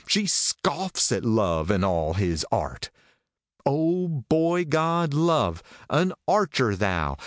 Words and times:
She 0.07 0.25
scoffs 0.25 1.11
at 1.11 1.23
Love 1.23 1.69
and 1.69 1.85
all 1.85 2.15
his 2.15 2.43
art! 2.51 2.89
Oh, 3.67 4.07
boy 4.07 4.65
god, 4.65 5.13
Love! 5.13 5.61
An 5.91 6.11
archer 6.27 6.75
thou 6.75 7.17